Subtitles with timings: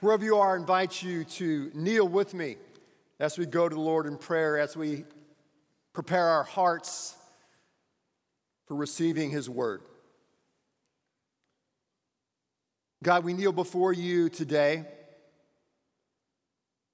[0.00, 2.56] Wherever you are, I invite you to kneel with me
[3.18, 5.04] as we go to the Lord in prayer, as we
[5.92, 7.14] prepare our hearts
[8.66, 9.82] for receiving His word.
[13.02, 14.86] God, we kneel before you today,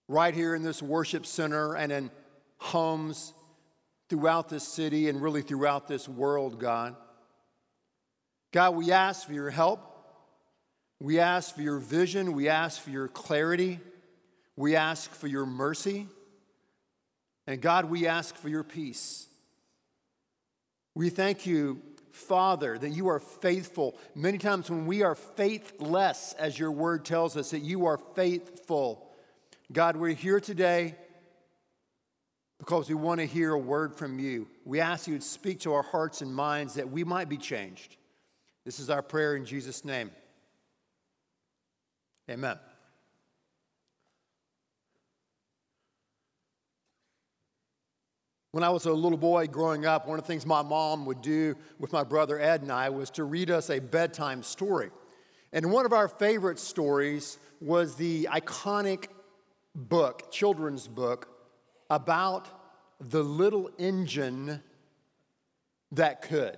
[0.09, 2.11] right here in this worship center and in
[2.59, 3.33] homes
[4.09, 6.97] throughout this city and really throughout this world, God.
[8.53, 9.96] God, we ask for your help.
[11.01, 12.33] We ask for your vision.
[12.33, 13.81] We ask for your clarity.
[14.57, 16.07] We ask for your mercy.
[17.47, 19.27] And God, we ask for your peace.
[20.95, 21.83] We thank you
[22.17, 23.95] Father, that you are faithful.
[24.15, 29.07] Many times when we are faithless, as your word tells us, that you are faithful.
[29.71, 30.95] God, we're here today
[32.59, 34.49] because we want to hear a word from you.
[34.65, 37.97] We ask you to speak to our hearts and minds that we might be changed.
[38.65, 40.11] This is our prayer in Jesus' name.
[42.29, 42.59] Amen.
[48.51, 51.21] When I was a little boy growing up, one of the things my mom would
[51.21, 54.91] do with my brother Ed and I was to read us a bedtime story.
[55.53, 59.09] And one of our favorite stories was the iconic
[59.75, 61.29] book, children's book,
[61.91, 62.49] about
[62.99, 64.63] the little engine
[65.93, 66.57] that could.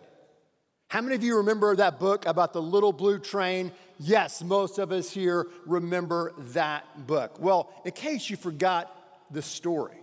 [0.89, 3.72] How many of you remember that book about the little blue train?
[3.98, 7.39] Yes, most of us here remember that book.
[7.39, 8.94] Well, in case you forgot
[9.31, 9.98] the story,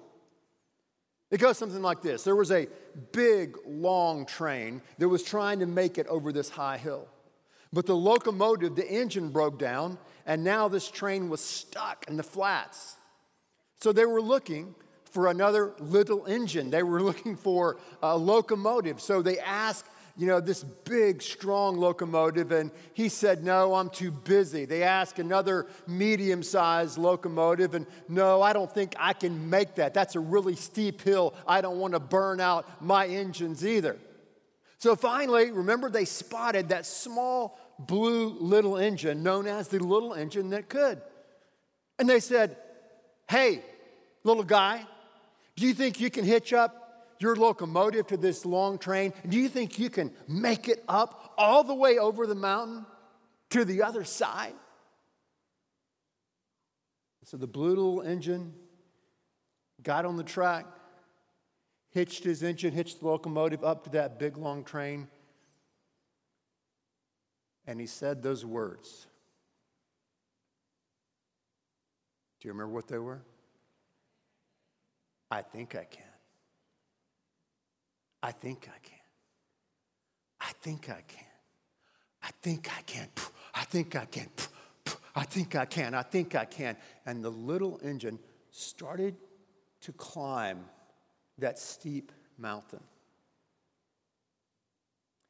[1.32, 2.68] it goes something like this There was a
[3.12, 7.08] big, long train that was trying to make it over this high hill.
[7.74, 9.98] But the locomotive, the engine broke down,
[10.28, 12.96] and now this train was stuck in the flats.
[13.82, 16.70] So they were looking for another little engine.
[16.70, 19.02] They were looking for a locomotive.
[19.02, 19.88] So they asked
[20.18, 24.66] you know, this big, strong locomotive, and he said, No, I'm too busy.
[24.66, 29.94] They asked another medium sized locomotive, and no, I don't think I can make that.
[29.94, 31.34] That's a really steep hill.
[31.46, 33.98] I don't want to burn out my engines either.
[34.78, 40.52] So finally, remember, they spotted that small blue little engine known as the little engine
[40.52, 41.02] that could.
[42.00, 42.56] And they said,
[43.30, 43.62] Hey,
[44.24, 44.86] little guy,
[45.58, 46.85] do you think you can hitch up
[47.20, 51.64] your locomotive to this long train, do you think you can make it up all
[51.64, 52.86] the way over the mountain
[53.52, 54.54] to the other side?
[57.24, 58.54] So the blue little engine
[59.82, 60.66] got on the track,
[61.90, 65.08] hitched his engine, hitched the locomotive up to that big long train,
[67.66, 69.08] and he said those words.
[72.40, 73.22] Do you remember what they were?
[75.32, 76.04] I think I can.
[78.26, 78.98] I think I can.
[80.42, 81.28] I think I can.
[82.24, 83.08] I think I can.
[83.54, 84.30] I think I can.
[85.16, 85.94] I think I can.
[85.94, 86.76] I think I can.
[87.06, 88.18] And the little engine
[88.50, 89.16] started
[89.82, 90.66] to climb
[91.38, 92.82] that steep mountain.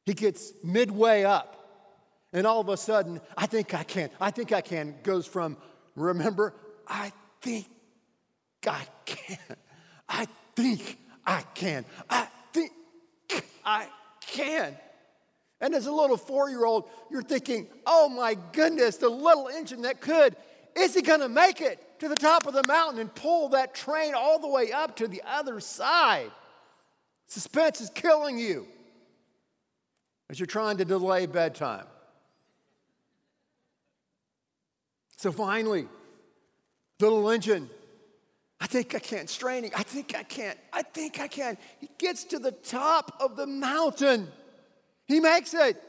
[0.06, 1.68] He gets midway up,
[2.32, 4.08] and all of a sudden, I think I can.
[4.18, 5.58] I think I can goes from,
[5.96, 6.54] remember,
[6.88, 7.66] I think
[8.66, 9.56] I can.
[10.08, 11.84] I think I can.
[12.08, 12.25] I
[13.66, 13.88] I
[14.20, 14.76] can.
[15.60, 19.82] And as a little four year old, you're thinking, oh my goodness, the little engine
[19.82, 20.36] that could,
[20.76, 24.14] is he gonna make it to the top of the mountain and pull that train
[24.14, 26.30] all the way up to the other side?
[27.26, 28.66] Suspense is killing you
[30.30, 31.86] as you're trying to delay bedtime.
[35.16, 35.88] So finally,
[37.00, 37.70] little engine
[38.60, 39.70] I think I can't Straining.
[39.76, 40.54] I think I can.
[40.72, 41.58] I think I can.
[41.78, 44.28] He gets to the top of the mountain.
[45.06, 45.82] He makes it.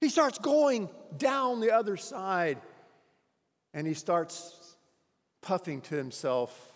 [0.00, 2.58] He starts going down the other side
[3.72, 4.76] and he starts
[5.40, 6.72] puffing to himself.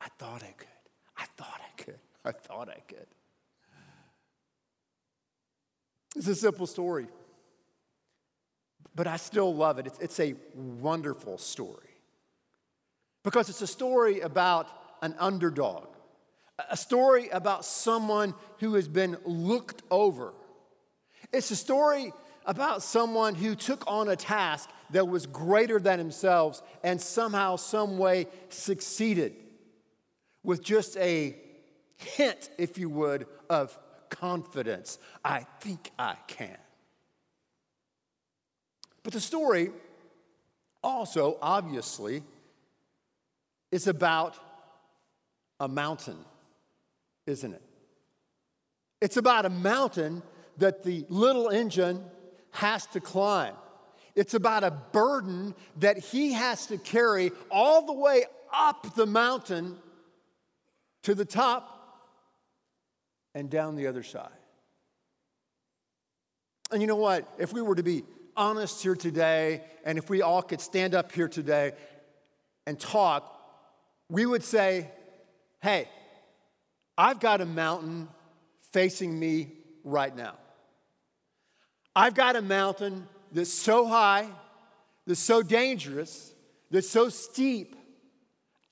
[0.00, 0.68] I thought I could.
[1.16, 1.98] I thought I could.
[2.24, 3.06] I thought I could.
[6.16, 7.08] It's a simple story,
[8.94, 9.86] but I still love it.
[9.86, 11.93] It's, it's a wonderful story
[13.24, 14.68] because it's a story about
[15.02, 15.86] an underdog,
[16.70, 20.32] a story about someone who has been looked over.
[21.32, 22.12] It's a story
[22.46, 27.98] about someone who took on a task that was greater than themselves and somehow, some
[27.98, 29.34] way succeeded
[30.42, 31.34] with just a
[31.96, 33.76] hint, if you would, of
[34.10, 34.98] confidence.
[35.24, 36.56] I think I can.
[39.02, 39.70] But the story
[40.82, 42.22] also, obviously,
[43.74, 44.38] is about
[45.58, 46.16] a mountain,
[47.26, 47.62] isn't it?
[49.00, 50.22] It's about a mountain
[50.58, 52.04] that the little engine
[52.52, 53.54] has to climb.
[54.14, 59.76] It's about a burden that he has to carry all the way up the mountain
[61.02, 61.98] to the top
[63.34, 64.28] and down the other side.
[66.70, 67.28] And you know what?
[67.38, 68.04] If we were to be
[68.36, 71.72] honest here today, and if we all could stand up here today
[72.68, 73.33] and talk,
[74.08, 74.90] we would say,
[75.62, 75.88] hey,
[76.96, 78.08] I've got a mountain
[78.72, 79.48] facing me
[79.82, 80.34] right now.
[81.96, 84.28] I've got a mountain that's so high,
[85.06, 86.32] that's so dangerous,
[86.70, 87.76] that's so steep,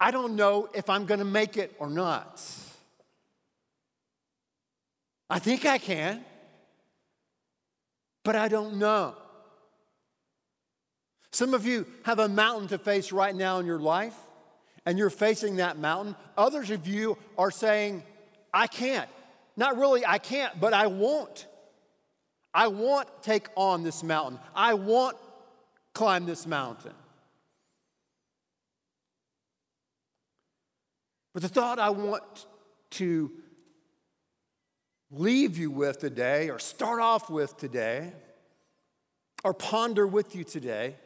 [0.02, 2.44] I don't know if I'm gonna make it or not.
[5.30, 6.24] I think I can,
[8.24, 9.14] but I don't know.
[11.30, 14.16] Some of you have a mountain to face right now in your life,
[14.84, 16.16] and you're facing that mountain.
[16.36, 18.02] Others of you are saying,
[18.52, 19.08] I can't.
[19.56, 21.46] Not really, I can't, but I won't.
[22.54, 24.38] I won't take on this mountain.
[24.54, 25.16] I won't
[25.94, 26.92] climb this mountain.
[31.32, 32.46] But the thought I want
[32.90, 33.30] to
[35.10, 38.12] leave you with today, or start off with today,
[39.44, 40.96] or ponder with you today,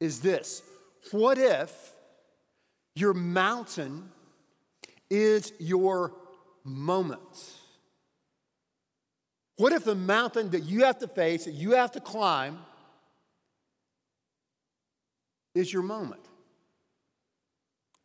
[0.00, 0.62] is this
[1.10, 1.95] What if
[2.96, 4.10] your mountain
[5.10, 6.12] is your
[6.64, 7.20] moment?
[9.56, 12.58] What if the mountain that you have to face, that you have to climb,
[15.54, 16.20] is your moment?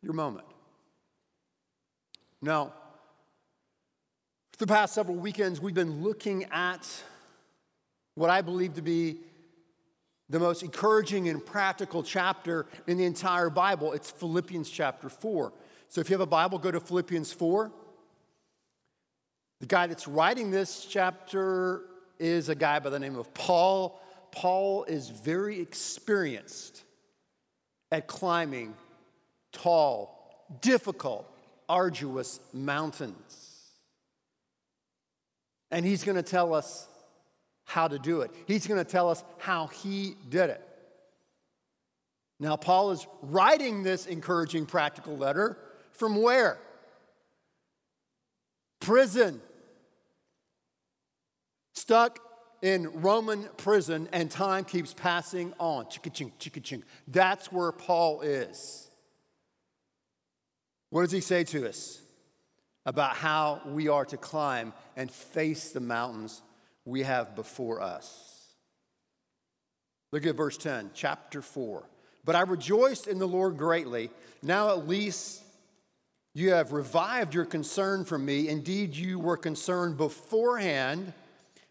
[0.02, 0.46] Your moment.
[2.40, 2.72] Now,
[4.52, 6.88] for the past several weekends, we've been looking at
[8.14, 9.20] what I believe to be
[10.32, 13.92] the most encouraging and practical chapter in the entire Bible.
[13.92, 15.52] It's Philippians chapter 4.
[15.88, 17.70] So if you have a Bible, go to Philippians 4.
[19.60, 21.82] The guy that's writing this chapter
[22.18, 24.00] is a guy by the name of Paul.
[24.30, 26.82] Paul is very experienced
[27.92, 28.72] at climbing
[29.52, 31.30] tall, difficult,
[31.68, 33.68] arduous mountains.
[35.70, 36.88] And he's going to tell us
[37.72, 38.30] how to do it.
[38.46, 40.60] He's going to tell us how he did it.
[42.38, 45.56] Now, Paul is writing this encouraging practical letter
[45.92, 46.58] from where?
[48.80, 49.40] Prison.
[51.74, 52.18] Stuck
[52.60, 55.86] in Roman prison, and time keeps passing on.
[55.86, 56.84] Chicka-ching, chicka-ching.
[57.08, 58.90] That's where Paul is.
[60.90, 62.00] What does he say to us
[62.84, 66.42] about how we are to climb and face the mountains
[66.84, 68.54] we have before us?
[70.12, 71.82] Look at verse 10, chapter 4.
[72.24, 74.10] But I rejoiced in the Lord greatly.
[74.42, 75.42] Now at least
[76.34, 78.48] you have revived your concern for me.
[78.48, 81.12] Indeed, you were concerned beforehand,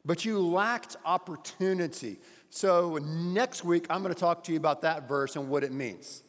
[0.06, 2.18] but you lacked opportunity.
[2.50, 5.72] So next week, I'm going to talk to you about that verse and what it
[5.72, 6.22] means.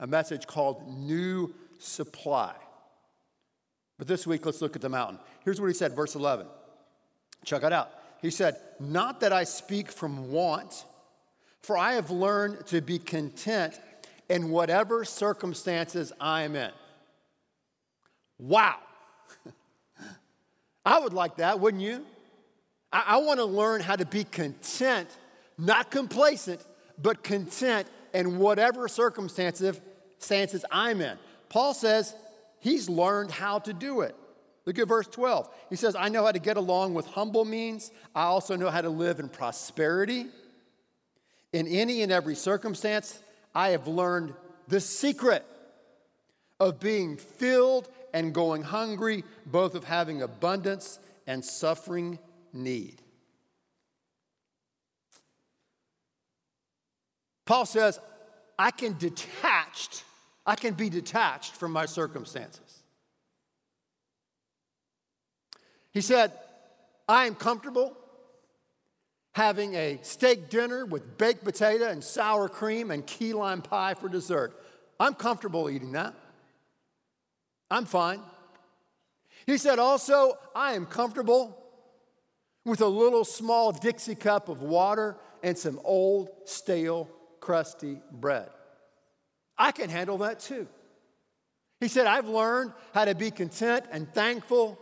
[0.00, 2.52] A message called New supply.
[3.98, 5.18] But this week, let's look at the mountain.
[5.44, 6.46] Here's what he said, verse 11.
[7.44, 7.92] Check it out.
[8.22, 10.84] He said, Not that I speak from want,
[11.60, 13.78] for I have learned to be content
[14.28, 16.70] in whatever circumstances I am in.
[18.38, 18.76] Wow.
[20.86, 22.06] I would like that, wouldn't you?
[22.92, 25.08] I, I want to learn how to be content,
[25.58, 26.64] not complacent,
[27.00, 29.80] but content in whatever circumstances
[30.70, 31.18] I'm in.
[31.48, 32.14] Paul says
[32.60, 34.14] he's learned how to do it.
[34.64, 35.48] Look at verse 12.
[35.70, 37.90] He says, I know how to get along with humble means.
[38.14, 40.26] I also know how to live in prosperity.
[41.52, 43.20] In any and every circumstance,
[43.54, 44.34] I have learned
[44.68, 45.44] the secret
[46.60, 52.18] of being filled and going hungry, both of having abundance and suffering
[52.52, 53.02] need.
[57.44, 57.98] Paul says,
[58.58, 60.04] I can detach
[60.44, 62.71] I can be detached from my circumstances.
[65.92, 66.32] He said,
[67.08, 67.96] I am comfortable
[69.34, 74.08] having a steak dinner with baked potato and sour cream and key lime pie for
[74.08, 74.58] dessert.
[75.00, 76.14] I'm comfortable eating that.
[77.70, 78.20] I'm fine.
[79.46, 81.58] He said, also, I am comfortable
[82.64, 87.08] with a little small Dixie cup of water and some old, stale,
[87.40, 88.48] crusty bread.
[89.58, 90.68] I can handle that too.
[91.80, 94.78] He said, I've learned how to be content and thankful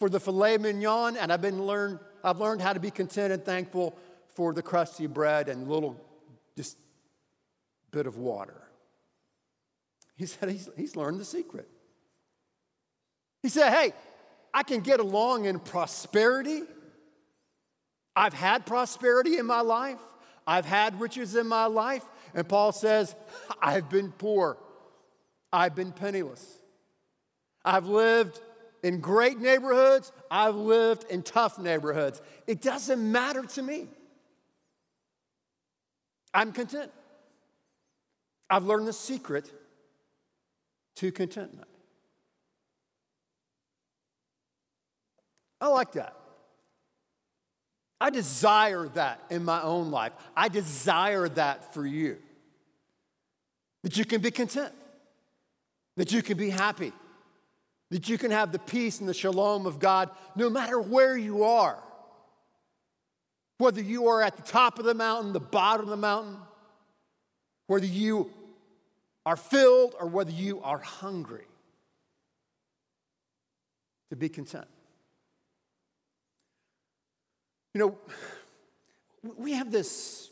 [0.00, 3.44] for the filet mignon, and I've, been learned, I've learned how to be content and
[3.44, 3.96] thankful
[4.34, 6.02] for the crusty bread and little
[6.56, 6.78] just
[7.90, 8.62] bit of water.
[10.16, 11.68] He said he's, he's learned the secret.
[13.42, 13.92] He said, Hey,
[14.52, 16.62] I can get along in prosperity.
[18.16, 19.98] I've had prosperity in my life.
[20.46, 22.04] I've had riches in my life,
[22.34, 23.14] and Paul says,
[23.60, 24.56] I've been poor.
[25.52, 26.58] I've been penniless.
[27.64, 28.40] I've lived
[28.82, 30.12] in great neighborhoods.
[30.30, 32.20] I've lived in tough neighborhoods.
[32.46, 33.88] It doesn't matter to me.
[36.32, 36.90] I'm content.
[38.48, 39.50] I've learned the secret
[40.96, 41.68] to contentment.
[45.60, 46.16] I like that.
[48.00, 50.12] I desire that in my own life.
[50.34, 52.16] I desire that for you.
[53.82, 54.72] That you can be content,
[55.96, 56.92] that you can be happy,
[57.90, 61.44] that you can have the peace and the shalom of God no matter where you
[61.44, 61.82] are.
[63.58, 66.38] Whether you are at the top of the mountain, the bottom of the mountain,
[67.66, 68.30] whether you
[69.26, 71.44] are filled or whether you are hungry,
[74.08, 74.66] to be content.
[77.74, 77.98] You know,
[79.36, 80.30] we have this,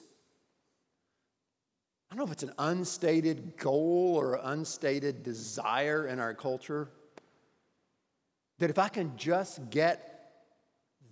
[2.10, 6.88] I don't know if it's an unstated goal or unstated desire in our culture
[8.58, 10.32] that if I can just get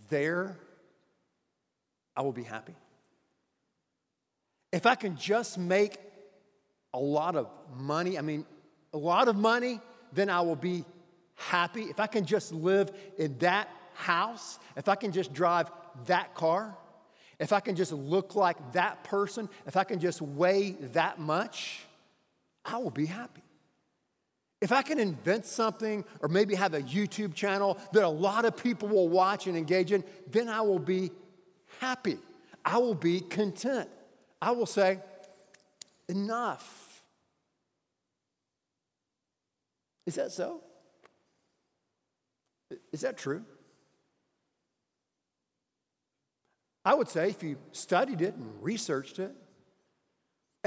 [0.08, 0.56] there,
[2.16, 2.74] I will be happy.
[4.72, 5.96] If I can just make
[6.92, 8.44] a lot of money, I mean,
[8.92, 9.80] a lot of money,
[10.12, 10.84] then I will be
[11.34, 11.82] happy.
[11.82, 15.70] If I can just live in that house, if I can just drive
[16.06, 16.76] that car,
[17.38, 21.80] if I can just look like that person, if I can just weigh that much,
[22.64, 23.42] I will be happy.
[24.60, 28.56] If I can invent something or maybe have a YouTube channel that a lot of
[28.56, 31.10] people will watch and engage in, then I will be
[31.78, 32.18] happy.
[32.64, 33.88] I will be content.
[34.40, 34.98] I will say,
[36.08, 37.04] enough.
[40.06, 40.62] Is that so?
[42.92, 43.44] Is that true?
[46.84, 49.34] I would say if you studied it and researched it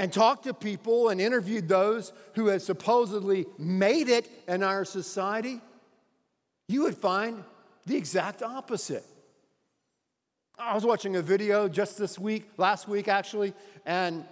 [0.00, 5.60] and talked to people and interviewed those who had supposedly made it in our society,
[6.68, 7.44] you would find
[7.84, 9.04] the exact opposite.
[10.58, 13.52] I was watching a video just this week, last week actually,
[13.84, 14.24] and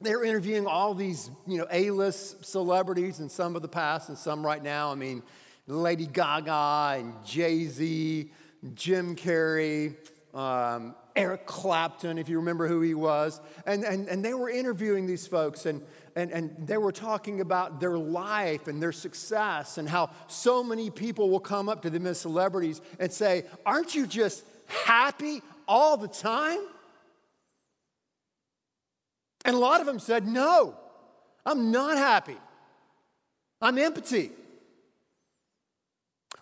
[0.00, 4.16] they were interviewing all these, you know, A-list celebrities and some of the past and
[4.16, 4.92] some right now.
[4.92, 5.22] I mean,
[5.66, 8.32] Lady Gaga and Jay-Z,
[8.74, 9.94] Jim Carrey,
[10.32, 13.40] um, Eric Clapton, if you remember who he was.
[13.64, 15.82] And, and, and they were interviewing these folks, and,
[16.14, 20.90] and, and they were talking about their life and their success, and how so many
[20.90, 25.96] people will come up to them as celebrities and say, Aren't you just happy all
[25.96, 26.60] the time?
[29.46, 30.74] And a lot of them said, No,
[31.46, 32.36] I'm not happy.
[33.62, 34.32] I'm empty.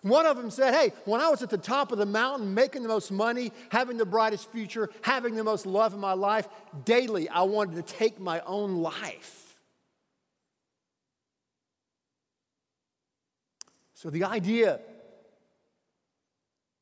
[0.05, 2.83] One of them said, Hey, when I was at the top of the mountain, making
[2.83, 6.47] the most money, having the brightest future, having the most love in my life,
[6.83, 9.55] daily I wanted to take my own life.
[13.95, 14.79] So the idea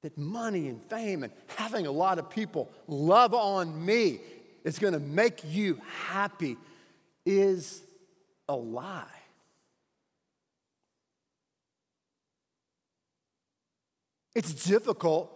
[0.01, 4.19] that money and fame and having a lot of people love on me
[4.65, 6.57] is going to make you happy
[7.25, 7.81] is
[8.49, 9.22] a lie.
[14.35, 15.29] It's difficult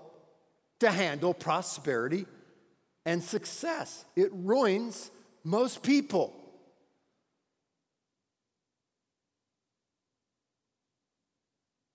[0.80, 2.26] to handle prosperity
[3.06, 5.12] and success, it ruins
[5.44, 6.34] most people.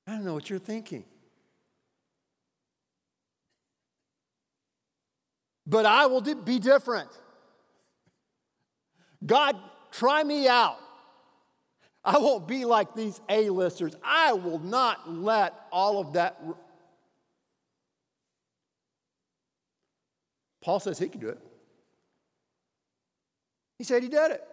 [0.06, 1.04] I don't know what you're thinking.
[5.66, 7.08] But I will be different.
[9.24, 9.56] God,
[9.92, 10.78] try me out.
[12.04, 13.94] I won't be like these A-listers.
[14.02, 16.42] I will not let all of that
[20.62, 21.38] Paul says he can do it.
[23.78, 24.44] He said he did it.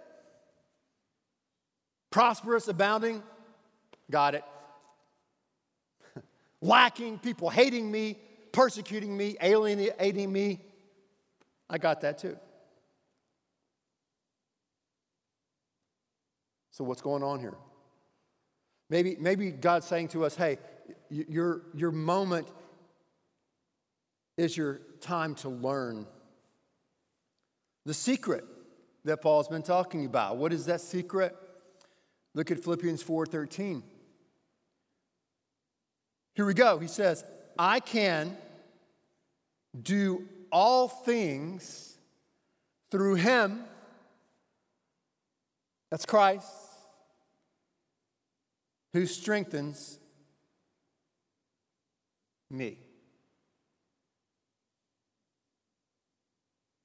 [2.10, 3.22] Prosperous, abounding,
[4.10, 4.44] got it.
[6.62, 8.18] Lacking, people hating me,
[8.52, 10.60] persecuting me, alienating me,
[11.70, 12.36] I got that too.
[16.72, 17.54] So, what's going on here?
[18.90, 20.58] Maybe, maybe God's saying to us, hey,
[21.10, 22.48] your, your moment
[24.38, 26.06] is your time to learn
[27.86, 28.46] the secret
[29.06, 30.38] that Paul's been talking about.
[30.38, 31.36] What is that secret?
[32.36, 33.84] Look at Philippians 4:13.
[36.36, 36.80] Here we go.
[36.80, 37.24] He says,
[37.58, 38.38] "I can
[39.80, 41.98] do all things
[42.92, 43.68] through him
[45.90, 46.48] that's Christ
[48.94, 50.00] who strengthens
[52.50, 52.89] me."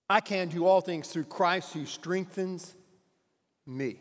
[0.09, 2.75] I can do all things through Christ who strengthens
[3.67, 4.01] me.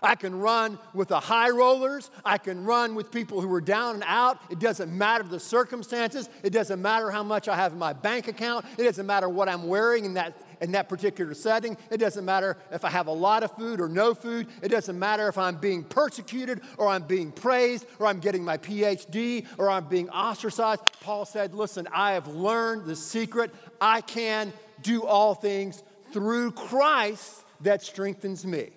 [0.00, 2.10] I can run with the high rollers.
[2.24, 4.38] I can run with people who are down and out.
[4.48, 6.28] It doesn't matter the circumstances.
[6.44, 8.64] It doesn't matter how much I have in my bank account.
[8.78, 11.76] It doesn't matter what I'm wearing in that, in that particular setting.
[11.90, 14.46] It doesn't matter if I have a lot of food or no food.
[14.62, 18.58] It doesn't matter if I'm being persecuted or I'm being praised or I'm getting my
[18.58, 20.82] PhD or I'm being ostracized.
[21.00, 23.54] Paul said, Listen, I have learned the secret.
[23.80, 28.70] I can do all things through Christ that strengthens me.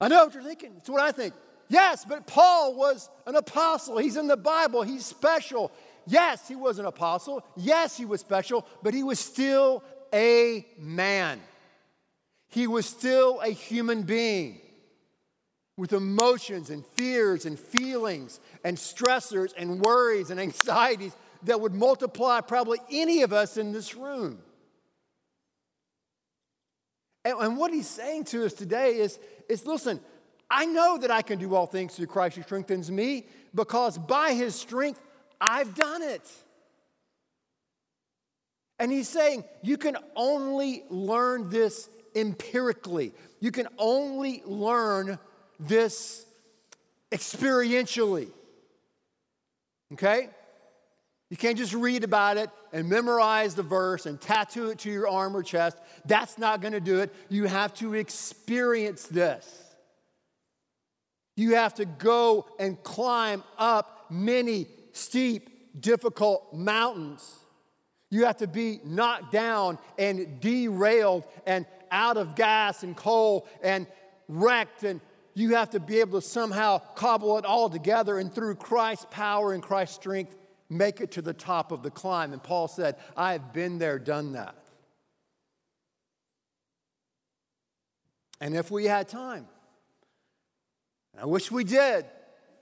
[0.00, 0.74] I know what you're thinking.
[0.76, 1.32] It's what I think.
[1.68, 3.98] Yes, but Paul was an apostle.
[3.98, 4.82] He's in the Bible.
[4.82, 5.72] He's special.
[6.06, 7.44] Yes, he was an apostle.
[7.56, 9.82] Yes, he was special, but he was still
[10.14, 11.40] a man.
[12.48, 14.60] He was still a human being
[15.76, 22.40] with emotions and fears and feelings and stressors and worries and anxieties that would multiply
[22.40, 24.38] probably any of us in this room.
[27.24, 30.00] And, and what he's saying to us today is, is listen,
[30.50, 34.32] I know that I can do all things through Christ who strengthens me because by
[34.32, 35.00] his strength,
[35.40, 36.22] I've done it.
[38.78, 43.12] And he's saying you can only learn this empirically.
[43.40, 45.18] You can only learn
[45.58, 46.26] this
[47.10, 48.28] experientially.
[49.92, 50.28] Okay?
[51.30, 55.08] You can't just read about it and memorize the verse and tattoo it to your
[55.08, 55.78] arm or chest.
[56.04, 57.12] That's not going to do it.
[57.28, 59.74] You have to experience this.
[61.36, 64.66] You have to go and climb up many
[64.96, 67.34] steep, difficult mountains.
[68.10, 73.86] You have to be knocked down and derailed and out of gas and coal and
[74.28, 74.84] wrecked.
[74.84, 75.00] And
[75.34, 78.18] you have to be able to somehow cobble it all together.
[78.18, 80.36] And through Christ's power and Christ's strength,
[80.68, 82.32] make it to the top of the climb.
[82.32, 84.56] And Paul said, I have been there, done that.
[88.40, 89.46] And if we had time,
[91.18, 92.04] I wish we did,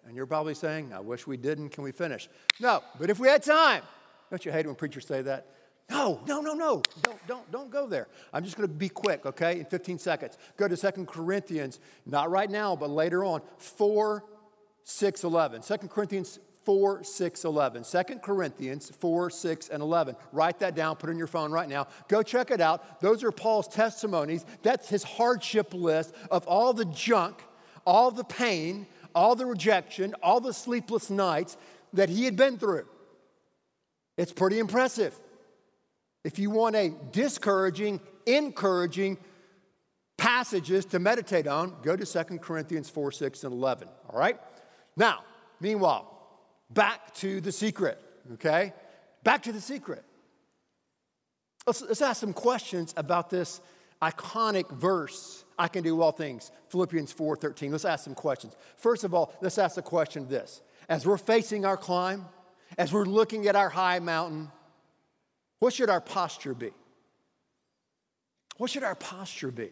[0.06, 2.28] and you're probably saying, I wish we didn't, can we finish?
[2.60, 3.82] No, but if we had time,
[4.30, 5.46] don't you hate when preachers say that?
[5.90, 6.82] No, no, no, no.
[7.02, 8.08] Don't, don't, don't go there.
[8.32, 10.38] I'm just going to be quick, okay, in 15 seconds.
[10.56, 14.24] Go to Second Corinthians, not right now, but later on, 4,
[14.84, 15.62] 6, 11.
[15.62, 17.84] 2 Corinthians 4, 6, 11.
[17.84, 20.16] 2 Corinthians 4, 6, and 11.
[20.32, 21.86] Write that down, put it in your phone right now.
[22.08, 23.00] Go check it out.
[23.00, 24.46] Those are Paul's testimonies.
[24.62, 27.42] That's his hardship list of all the junk,
[27.86, 31.56] all the pain, all the rejection, all the sleepless nights
[31.92, 32.86] that he had been through.
[34.16, 35.18] It's pretty impressive.
[36.24, 39.18] If you want a discouraging, encouraging
[40.16, 43.88] passages to meditate on, go to 2 Corinthians 4, 6, and 11.
[44.08, 44.38] All right?
[44.96, 45.24] Now,
[45.60, 46.10] meanwhile,
[46.70, 47.98] back to the secret,
[48.34, 48.72] okay?
[49.22, 50.04] Back to the secret.
[51.66, 53.60] Let's, let's ask some questions about this
[54.02, 57.70] iconic verse, I can do all things, Philippians 4:13.
[57.70, 58.54] Let's ask some questions.
[58.76, 60.62] First of all, let's ask the question this.
[60.88, 62.26] As we're facing our climb,
[62.76, 64.50] as we're looking at our high mountain,
[65.60, 66.72] what should our posture be?
[68.56, 69.70] What should our posture be?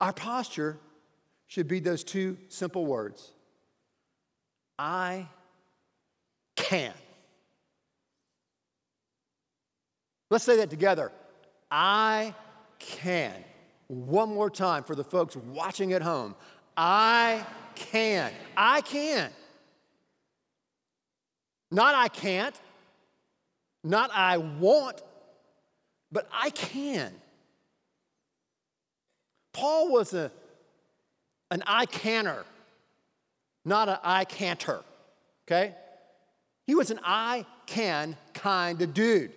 [0.00, 0.78] Our posture
[1.46, 3.30] should be those two simple words
[4.78, 5.28] I
[6.56, 6.92] can.
[10.30, 11.12] Let's say that together.
[11.70, 12.34] I
[12.78, 13.32] can.
[13.88, 16.34] One more time for the folks watching at home.
[16.76, 17.44] I
[17.74, 18.32] can.
[18.56, 19.30] I can.
[21.70, 22.54] Not I can't,
[23.82, 25.02] not I want,
[26.12, 27.12] but I can.
[29.52, 30.30] Paul was a,
[31.50, 32.44] an I canner
[33.64, 34.80] not an I canter,
[35.46, 35.74] okay?
[36.66, 39.32] He was an I can kind of dude.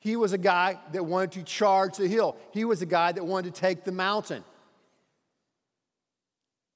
[0.00, 2.36] He was a guy that wanted to charge the hill.
[2.52, 4.42] He was a guy that wanted to take the mountain.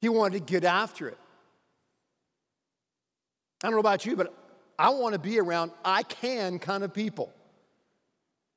[0.00, 1.18] He wanted to get after it.
[3.62, 4.34] I don't know about you, but
[4.78, 7.32] I want to be around I can kind of people.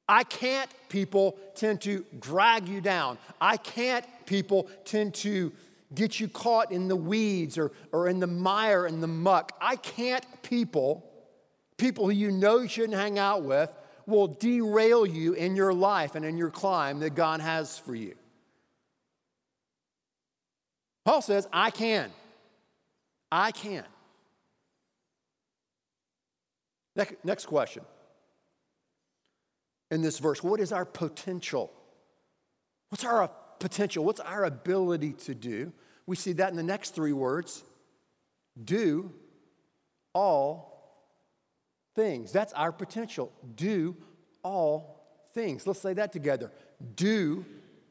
[0.10, 3.18] I can't people tend to drag you down.
[3.40, 5.52] I can't people tend to
[5.96, 9.54] get you caught in the weeds or, or in the mire and the muck.
[9.62, 11.10] I can't people,
[11.78, 13.70] people who you know you shouldn't hang out with,
[14.08, 18.16] will derail you in your life and in your climb that God has for you.
[21.06, 22.10] Paul says, I can.
[23.32, 23.86] I can.
[27.24, 27.84] Next question.
[29.92, 31.72] In this verse, what is our potential?
[32.90, 34.04] What's our potential?
[34.04, 35.72] What's our ability to do?
[36.06, 37.64] We see that in the next three words
[38.64, 39.14] do
[40.14, 40.77] all
[41.98, 42.32] things.
[42.32, 43.34] That's our potential.
[43.56, 43.98] Do
[44.44, 45.68] all things.
[45.68, 46.52] Let's say that together.
[46.96, 47.44] Do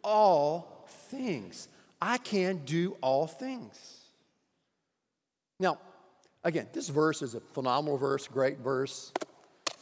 [0.03, 1.69] all things.
[2.01, 4.05] I can do all things.
[5.59, 5.79] Now,
[6.45, 9.12] again, this verse is a phenomenal verse, great verse,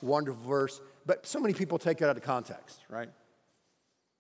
[0.01, 3.11] wonderful verse, but so many people take it out of context, right?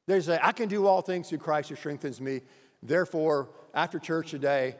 [0.06, 2.42] They say, I can do all things through Christ who strengthens me.
[2.82, 4.76] Therefore, after church today,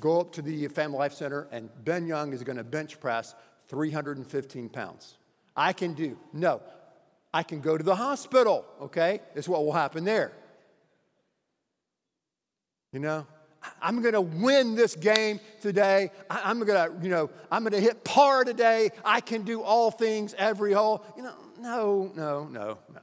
[0.00, 3.34] go up to the Family Life Center and Ben Young is going to bench press
[3.72, 5.16] 315 pounds.
[5.56, 6.18] I can do.
[6.34, 6.60] No,
[7.32, 9.20] I can go to the hospital, okay?
[9.34, 10.30] Is what will happen there.
[12.92, 13.26] You know,
[13.80, 16.10] I'm going to win this game today.
[16.28, 18.90] I'm going to, you know, I'm going to hit par today.
[19.06, 21.02] I can do all things every hole.
[21.16, 23.00] You know, no, no, no, no.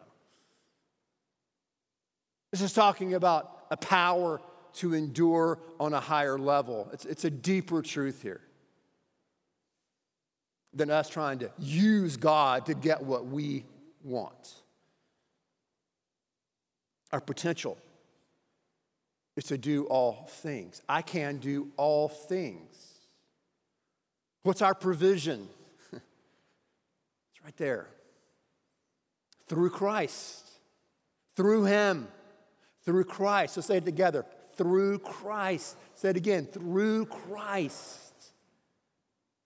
[2.52, 4.40] This is talking about a power
[4.74, 6.90] to endure on a higher level.
[6.94, 8.42] It's, it's a deeper truth here
[10.74, 13.66] than us trying to use God to get what we
[14.04, 14.54] want.
[17.12, 17.78] Our potential
[19.36, 20.82] is to do all things.
[20.88, 23.00] I can do all things.
[24.44, 25.48] What's our provision?
[25.92, 26.04] it's
[27.44, 27.88] right there.
[29.48, 30.48] Through Christ,
[31.36, 32.08] through Him,
[32.84, 33.58] through Christ.
[33.58, 34.26] Let's say it together.
[34.56, 35.78] Through Christ.
[35.96, 36.46] Say it again.
[36.46, 38.09] Through Christ.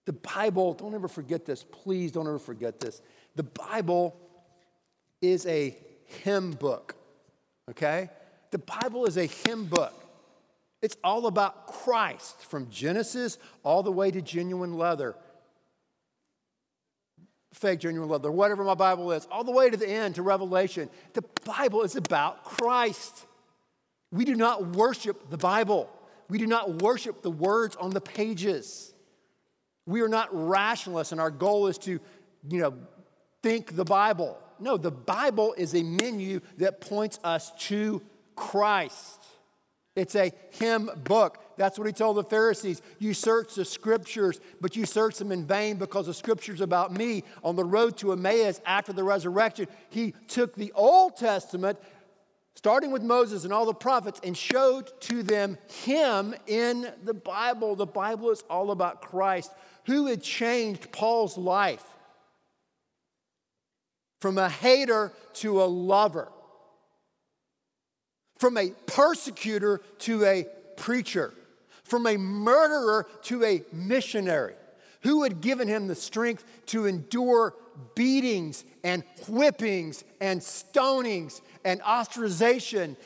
[0.06, 1.64] The Bible, don't ever forget this.
[1.64, 3.02] Please don't ever forget this.
[3.36, 4.16] The Bible
[5.22, 5.76] is a
[6.24, 6.96] Him book,
[7.70, 8.10] okay?
[8.52, 9.94] The Bible is a Him book.
[10.82, 15.16] It's all about Christ from Genesis all the way to genuine leather,
[17.54, 20.90] fake genuine leather, whatever my Bible is, all the way to the end to Revelation.
[21.14, 23.26] The Bible is about Christ.
[24.12, 25.90] We do not worship the Bible.
[26.30, 28.93] We do not worship the words on the pages.
[29.86, 32.00] We are not rationalists, and our goal is to,
[32.50, 32.74] you know,
[33.42, 34.38] think the Bible.
[34.60, 38.02] No, the Bible is a menu that points us to
[38.36, 39.20] Christ.
[39.96, 41.38] It's a Him book.
[41.58, 42.82] That's what he told the Pharisees.
[42.98, 47.24] You search the scriptures, but you search them in vain because the scriptures about me
[47.44, 49.68] on the road to Emmaus after the resurrection.
[49.90, 51.78] He took the Old Testament,
[52.56, 57.76] starting with Moses and all the prophets, and showed to them him in the Bible.
[57.76, 59.52] The Bible is all about Christ,
[59.86, 61.86] who had changed Paul's life
[64.22, 66.30] from a hater to a lover
[68.44, 71.34] from a persecutor to a preacher,
[71.86, 74.56] from a murderer to a missionary.
[75.04, 77.56] Who had given him the strength to endure
[77.96, 82.98] beatings and whippings and stonings and ostracization?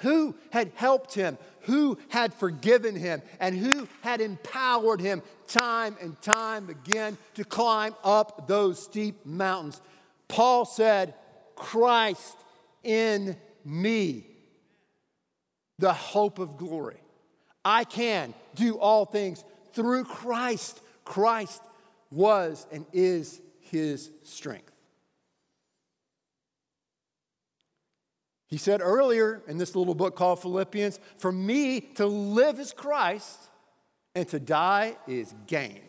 [0.00, 1.38] Who had helped him?
[1.62, 3.22] Who had forgiven him?
[3.40, 9.80] And who had empowered him time and time again to climb up those steep mountains?
[10.28, 11.14] Paul said,
[11.54, 12.36] Christ
[12.84, 14.26] in me
[15.78, 17.00] the hope of glory.
[17.64, 20.80] I can do all things through Christ.
[21.04, 21.62] Christ
[22.10, 24.75] was and is his strength.
[28.48, 33.38] He said earlier in this little book called Philippians, for me to live is Christ
[34.14, 35.80] and to die is gain.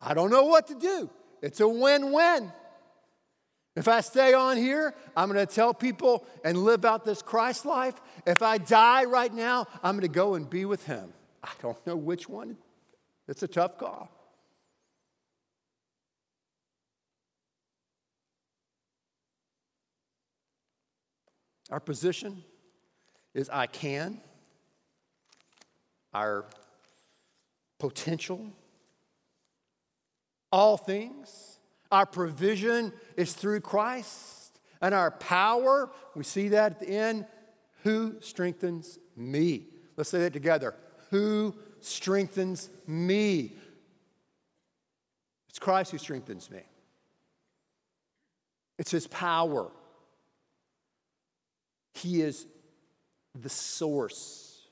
[0.00, 1.10] I don't know what to do.
[1.42, 2.52] It's a win win.
[3.76, 7.66] If I stay on here, I'm going to tell people and live out this Christ
[7.66, 7.94] life.
[8.24, 11.12] If I die right now, I'm going to go and be with Him.
[11.42, 12.56] I don't know which one.
[13.26, 14.10] It's a tough call.
[21.70, 22.44] Our position
[23.34, 24.20] is I can.
[26.12, 26.46] Our
[27.78, 28.52] potential,
[30.52, 31.54] all things
[31.94, 37.24] our provision is through Christ, and our power, we see that at the end,
[37.84, 39.68] who strengthens me?
[39.96, 40.74] Let's say that together.
[41.10, 43.52] Who strengthens me?
[45.48, 46.62] It's Christ who strengthens me.
[48.76, 49.70] It's his power.
[51.94, 52.46] He is
[53.34, 54.66] the source.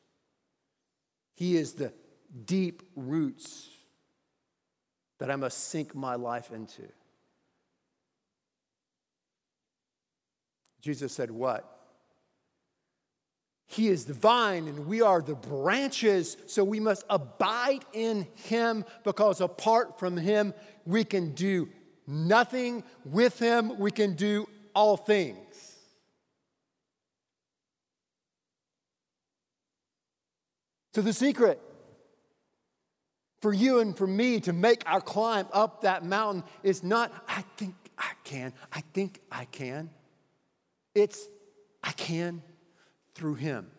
[1.34, 1.92] He is the
[2.44, 3.68] deep roots
[5.18, 6.82] that I must sink my life into.
[10.80, 11.68] Jesus said, What?
[13.66, 18.84] He is the vine and we are the branches, so we must abide in Him
[19.02, 20.52] because apart from Him,
[20.84, 21.70] we can do
[22.06, 22.84] nothing.
[23.06, 25.71] With Him, we can do all things.
[30.94, 31.60] So, the secret
[33.40, 37.44] for you and for me to make our climb up that mountain is not, I
[37.56, 39.90] think I can, I think I can.
[40.94, 41.26] It's,
[41.82, 42.42] I can
[43.14, 43.70] through Him.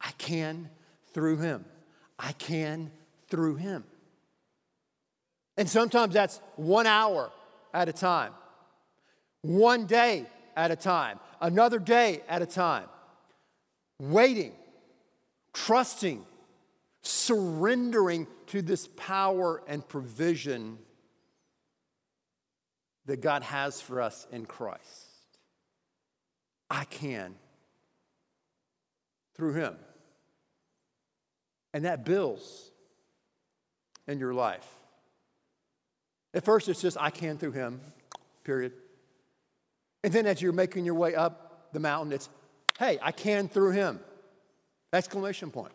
[0.00, 0.70] I can
[1.12, 1.64] through Him.
[2.18, 2.90] I can
[3.28, 3.84] through Him.
[5.56, 7.30] And sometimes that's one hour
[7.74, 8.32] at a time,
[9.42, 12.86] one day at a time, another day at a time,
[13.98, 14.52] waiting,
[15.52, 16.24] trusting,
[17.02, 20.78] surrendering to this power and provision
[23.06, 25.06] that God has for us in Christ.
[26.68, 27.34] I can
[29.34, 29.76] through Him.
[31.72, 32.70] And that builds
[34.06, 34.66] in your life.
[36.34, 37.80] At first, it's just, I can through Him,
[38.44, 38.72] period.
[40.04, 42.28] And then as you're making your way up the mountain, it's,
[42.78, 44.00] hey, I can through Him.
[44.92, 45.72] Exclamation point.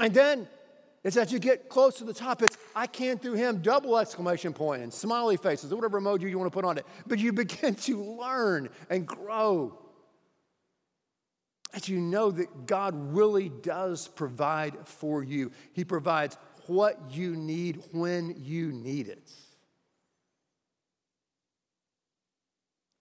[0.00, 0.48] And then
[1.04, 4.54] it's as you get close to the top, it's I can through him, double exclamation
[4.54, 6.86] point and smiley faces, or whatever emoji you want to put on it.
[7.06, 9.78] But you begin to learn and grow.
[11.74, 17.82] As you know that God really does provide for you, He provides what you need
[17.92, 19.30] when you need it.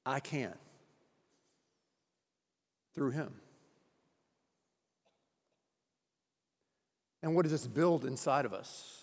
[0.06, 0.54] I can
[2.94, 3.34] through Him.
[7.24, 9.00] And what does this build inside of us?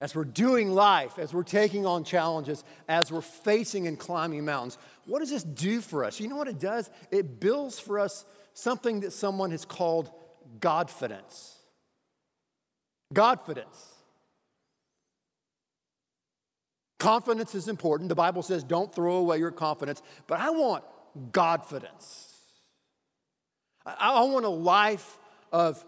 [0.00, 4.78] As we're doing life, as we're taking on challenges, as we're facing and climbing mountains,
[5.04, 6.18] what does this do for us?
[6.18, 6.88] You know what it does?
[7.10, 10.10] It builds for us something that someone has called
[10.58, 11.56] Godfidence.
[13.12, 13.94] Godfidence.
[16.98, 18.08] Confidence is important.
[18.08, 20.82] The Bible says don't throw away your confidence, but I want
[21.30, 22.32] Godfidence.
[23.84, 25.18] I, I want a life
[25.52, 25.84] of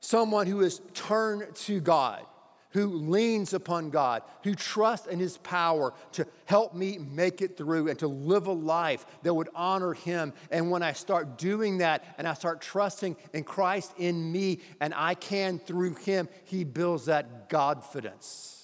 [0.00, 2.24] someone who is turned to God,
[2.70, 7.88] who leans upon God, who trusts in His power to help me make it through
[7.88, 10.32] and to live a life that would honor Him.
[10.50, 14.92] And when I start doing that and I start trusting in Christ in me and
[14.94, 18.58] I can through Him, He builds that Godfidence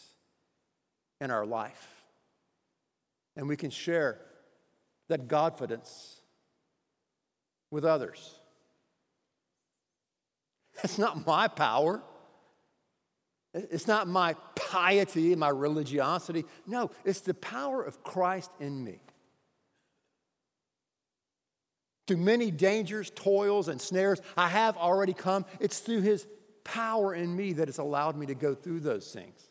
[1.21, 1.91] in our life.
[3.37, 4.21] And we can share
[5.09, 6.21] that Godfidence
[7.71, 8.39] with others.
[10.83, 12.03] It's not my power.
[13.55, 16.45] It's not my piety my religiosity.
[16.67, 18.99] No, it's the power of Christ in me.
[22.07, 25.47] Through many dangers, toils, and snares, I have already come.
[25.61, 26.27] It's through His
[26.65, 29.49] power in me that has allowed me to go through those things.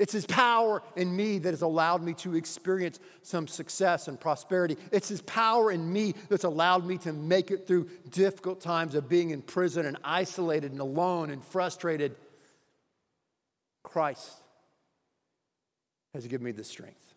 [0.00, 4.78] It's His power in me that has allowed me to experience some success and prosperity.
[4.90, 9.10] It's His power in me that's allowed me to make it through difficult times of
[9.10, 12.16] being in prison and isolated and alone and frustrated.
[13.82, 14.32] Christ
[16.14, 17.14] has given me the strength.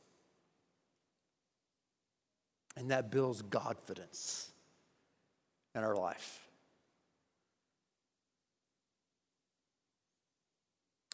[2.76, 4.52] And that builds confidence
[5.74, 6.42] in our life.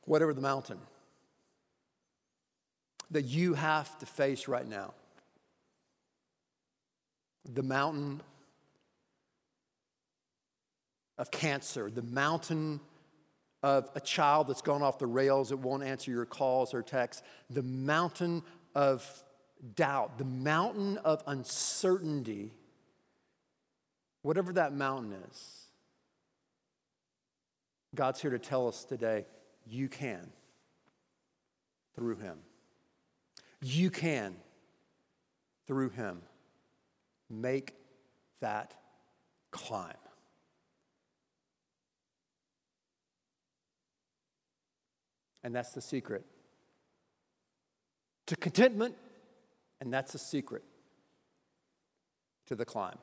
[0.05, 0.79] Whatever the mountain
[3.11, 4.93] that you have to face right now.
[7.51, 8.21] The mountain
[11.17, 12.79] of cancer, the mountain
[13.61, 17.23] of a child that's gone off the rails that won't answer your calls or texts,
[17.49, 18.43] the mountain
[18.73, 19.23] of
[19.75, 22.53] doubt, the mountain of uncertainty,
[24.21, 25.55] whatever that mountain is.
[27.95, 29.25] God's here to tell us today
[29.67, 30.31] you can
[31.95, 32.37] through him.
[33.61, 34.35] You can,
[35.67, 36.21] through him,
[37.29, 37.75] make
[38.39, 38.73] that
[39.51, 39.93] climb.
[45.43, 46.25] And that's the secret
[48.27, 48.95] to contentment,
[49.81, 50.63] and that's the secret
[52.45, 52.97] to the climb.